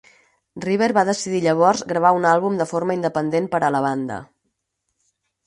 [0.63, 4.19] River va decidir llavors gravar un àlbum de forma independent per a la banda.